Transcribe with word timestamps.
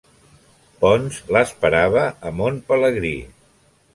Ponç 0.85 1.19
l'esperava 1.35 2.05
a 2.29 2.33
Mont 2.39 2.59
Pelegrí. 2.71 3.15